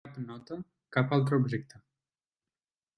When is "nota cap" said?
0.27-1.15